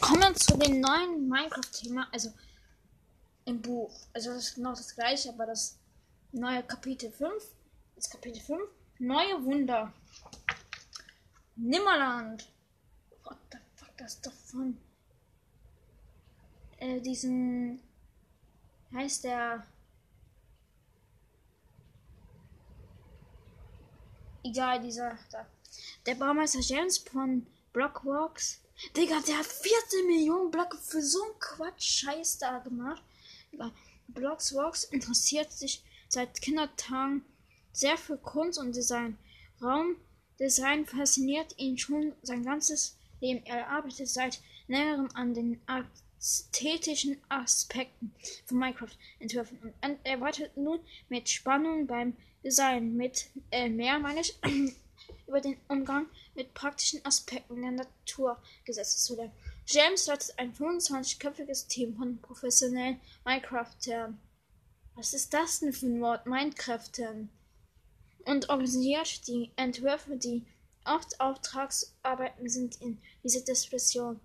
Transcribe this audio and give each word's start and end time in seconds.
Kommen 0.00 0.22
wir 0.22 0.34
zu 0.34 0.56
dem 0.56 0.80
neuen 0.80 1.28
Minecraft-Thema, 1.28 2.08
also 2.12 2.32
im 3.44 3.60
Buch. 3.60 3.92
Also 4.12 4.30
das 4.30 4.48
ist 4.48 4.54
genau 4.54 4.70
das 4.70 4.94
gleiche, 4.94 5.28
aber 5.30 5.46
das 5.46 5.78
neue 6.32 6.62
Kapitel 6.62 7.10
5. 7.10 7.32
Das 7.96 8.08
Kapitel 8.08 8.40
5. 8.40 8.60
Neue 8.98 9.44
Wunder. 9.44 9.92
Nimmerland. 11.56 12.48
What 13.24 13.36
the 13.52 13.58
fuck, 13.74 13.96
das 13.96 14.14
ist 14.14 14.26
doch 14.26 14.32
von 14.32 14.78
äh, 16.78 17.00
diesen 17.00 17.80
heißt 18.92 19.24
der 19.24 19.66
egal 24.42 24.80
dieser 24.80 25.18
da. 25.30 25.46
der 26.06 26.14
Baumeister 26.14 26.60
James 26.60 26.98
von 26.98 27.46
Blockwalks 27.72 28.60
Digga, 28.96 29.20
der 29.26 29.38
hat 29.38 29.46
14 29.46 30.06
Millionen 30.06 30.50
Blöcke 30.50 30.78
für 30.78 31.02
so 31.02 31.22
einen 31.22 31.38
Quatsch 31.40 31.82
Scheiß 31.82 32.38
da 32.38 32.58
gemacht. 32.58 33.02
Blocksworks 34.08 34.84
interessiert 34.84 35.52
sich 35.52 35.82
seit 36.08 36.40
Kindertagen 36.40 37.24
sehr 37.72 37.98
für 37.98 38.16
Kunst 38.16 38.58
und 38.58 38.74
Design. 38.74 39.18
Raumdesign 39.60 40.86
fasziniert 40.86 41.58
ihn 41.58 41.76
schon 41.76 42.12
sein 42.22 42.44
ganzes 42.44 42.96
Leben. 43.20 43.44
Er 43.46 43.68
arbeitet 43.68 44.08
seit 44.08 44.40
längerem 44.68 45.08
an 45.14 45.34
den 45.34 45.60
ästhetischen 46.20 47.18
Aspekten 47.28 48.14
von 48.46 48.58
Minecraft-Entwürfen 48.58 49.58
und 49.60 49.98
erwartet 50.04 50.56
nun 50.56 50.80
mit 51.08 51.28
Spannung 51.28 51.86
beim 51.86 52.16
Design. 52.44 52.96
Mit 52.96 53.30
äh, 53.50 53.68
mehr 53.68 53.98
meine 53.98 54.20
ich 54.20 54.38
über 55.28 55.40
den 55.40 55.58
Umgang 55.68 56.06
mit 56.34 56.54
praktischen 56.54 57.04
Aspekten 57.04 57.60
der 57.60 57.72
Naturgesetze 57.72 58.98
zu 58.98 59.16
lernen. 59.16 59.32
James 59.66 60.06
leitet 60.06 60.38
ein 60.38 60.54
25-köpfiges 60.54 61.68
Team 61.68 61.94
von 61.96 62.20
professionellen 62.20 63.00
Minecraftern. 63.24 64.18
Was 64.94 65.12
ist 65.14 65.32
das 65.32 65.60
denn 65.60 65.72
für 65.72 65.86
ein 65.86 66.00
Wort? 66.00 66.26
Minecraftern. 66.26 67.28
Und 68.24 68.48
organisiert 68.48 69.26
die 69.28 69.52
Entwürfe, 69.56 70.16
die 70.16 70.44
oft 70.84 71.20
Auftragsarbeiten 71.20 72.48
sind 72.48 72.80
in 72.80 73.00
dieser 73.22 73.40
Disziplin. 73.40 74.20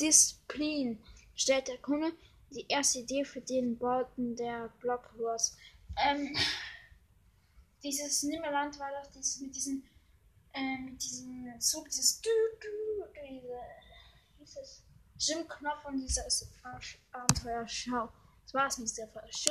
Disziplin 0.00 0.98
stellt 1.34 1.68
der 1.68 1.78
Kunde 1.78 2.12
die 2.50 2.66
erste 2.68 3.00
Idee 3.00 3.24
für 3.24 3.40
den 3.40 3.78
Bauten 3.78 4.36
der 4.36 4.72
Block 4.80 5.10
Wars. 5.18 5.56
Ähm, 5.96 6.34
dieses 7.82 8.22
Nimmerland 8.24 8.78
war 8.78 8.90
doch 8.90 9.10
dieses 9.12 9.40
mit 9.40 9.54
diesem 9.54 9.82
äh, 10.52 10.78
mit 10.78 11.02
diesem 11.02 11.60
Zug, 11.60 11.88
dieses 11.88 12.20
du, 12.20 12.30
du, 12.60 13.20
diese, 13.28 13.60
dieses 14.40 14.82
Jim 15.18 15.46
Knopf 15.46 15.84
und 15.84 16.00
dieses 16.00 16.48
Abenteuer 17.12 17.66
Schau. 17.68 18.08
Das 18.44 18.54
war 18.54 18.66
es 18.66 18.78
mit 18.78 18.96
der 18.96 19.08
Folge. 19.08 19.28